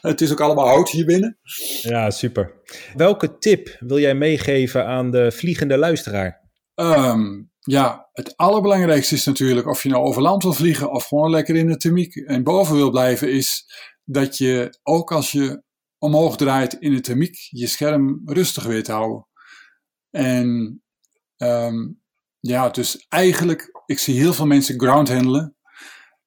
[0.02, 1.38] het is ook allemaal hout hier binnen.
[1.82, 2.62] Ja, super.
[2.96, 6.42] Welke tip wil jij meegeven aan de vliegende luisteraar?
[6.76, 11.30] Um, ja, het allerbelangrijkste is natuurlijk of je nou over land wil vliegen of gewoon
[11.30, 13.66] lekker in de thermiek en boven wil blijven, is
[14.04, 15.64] dat je ook als je
[15.98, 19.28] omhoog draait in de thermiek je scherm rustig weet houden.
[20.10, 20.82] En
[21.38, 22.02] um,
[22.40, 25.56] ja, dus eigenlijk, ik zie heel veel mensen ground handelen,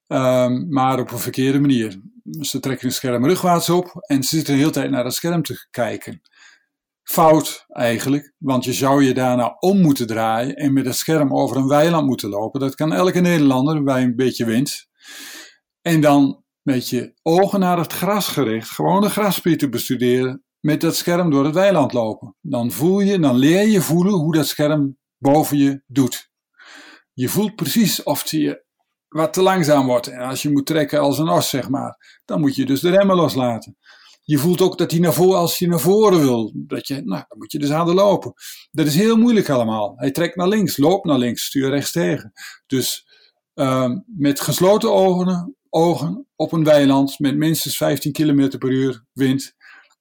[0.06, 2.00] um, maar op een verkeerde manier.
[2.40, 5.42] Ze trekken hun scherm rugwaarts op en ze zitten de hele tijd naar het scherm
[5.42, 6.20] te kijken.
[7.06, 11.56] Fout eigenlijk, want je zou je daarna om moeten draaien en met het scherm over
[11.56, 12.60] een weiland moeten lopen.
[12.60, 14.86] Dat kan elke Nederlander bij een beetje wind.
[15.82, 20.96] En dan met je ogen naar het gras gericht, gewoon de graspieten bestuderen, met dat
[20.96, 22.36] scherm door het weiland lopen.
[22.40, 26.30] Dan voel je, dan leer je voelen hoe dat scherm boven je doet.
[27.12, 28.64] Je voelt precies of je
[29.08, 30.06] wat te langzaam wordt.
[30.06, 32.90] En als je moet trekken als een os, zeg maar, dan moet je dus de
[32.90, 33.76] remmen loslaten.
[34.26, 37.24] Je voelt ook dat hij naar voren, als je naar voren wil, dat je, nou,
[37.28, 38.32] dan moet je dus aan de lopen.
[38.70, 39.92] Dat is heel moeilijk allemaal.
[39.96, 42.32] Hij trekt naar links, loopt naar links, stuur rechts tegen.
[42.66, 43.06] Dus
[43.54, 49.54] uh, met gesloten ogen, ogen op een weiland met minstens 15 km per uur wind,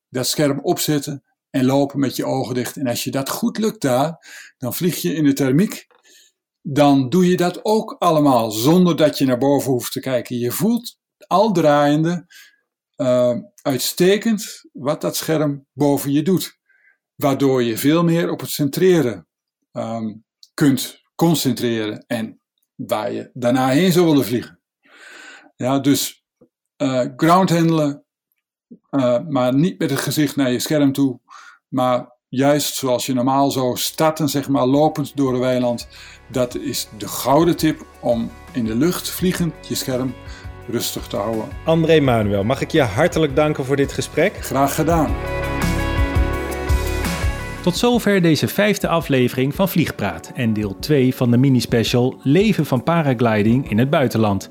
[0.10, 2.78] dat scherm opzetten en lopen met je ogen dicht.
[2.78, 4.18] En als je dat goed lukt daar,
[4.58, 5.88] dan vlieg je in de thermiek.
[6.62, 10.38] Dan doe je dat ook allemaal zonder dat je naar boven hoeft te kijken.
[10.38, 10.98] Je voelt
[11.28, 12.26] al draaiende
[12.98, 16.58] uh, uitstekend wat dat scherm boven je doet.
[17.16, 19.28] Waardoor je veel meer op het centreren
[19.72, 20.24] um,
[20.54, 22.40] kunt concentreren en
[22.76, 24.60] waar je daarna heen zou willen vliegen.
[25.56, 26.26] Ja, dus
[26.78, 28.06] uh, ground handelen,
[28.92, 31.20] uh, maar niet met het gezicht naar je scherm toe,
[31.68, 35.88] maar juist zoals je normaal zou starten, zeg maar lopend door een weiland.
[36.32, 40.14] Dat is de gouden tip om in de lucht vliegend je scherm
[40.68, 41.46] rustig te houden.
[41.64, 44.38] André Manuel, mag ik je hartelijk danken voor dit gesprek?
[44.40, 45.16] Graag gedaan.
[47.62, 52.84] Tot zover deze vijfde aflevering van Vliegpraat en deel 2 van de mini-special Leven van
[52.84, 54.50] paragliding in het buitenland.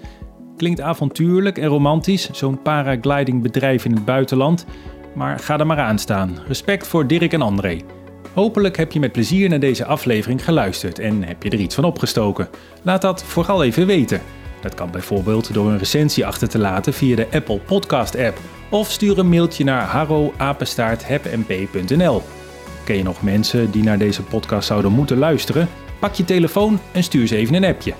[0.56, 4.66] Klinkt avontuurlijk en romantisch, zo'n paraglidingbedrijf in het buitenland,
[5.14, 6.38] maar ga er maar aan staan.
[6.46, 7.80] Respect voor Dirk en André.
[8.34, 11.84] Hopelijk heb je met plezier naar deze aflevering geluisterd en heb je er iets van
[11.84, 12.48] opgestoken.
[12.82, 14.20] Laat dat vooral even weten.
[14.64, 18.38] Dat kan bijvoorbeeld door een recensie achter te laten via de Apple Podcast app
[18.68, 22.22] of stuur een mailtje naar harroapenstaarthepmp.nl.
[22.84, 25.68] Ken je nog mensen die naar deze podcast zouden moeten luisteren?
[25.98, 27.94] Pak je telefoon en stuur ze even een appje.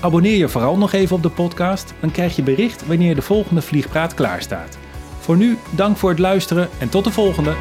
[0.00, 3.62] Abonneer je vooral nog even op de podcast, dan krijg je bericht wanneer de volgende
[3.62, 4.78] Vliegpraat klaar staat.
[5.18, 7.54] Voor nu, dank voor het luisteren en tot de volgende.